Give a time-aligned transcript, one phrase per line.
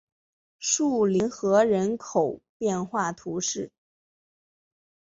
[0.57, 3.71] 树林河人口变化图示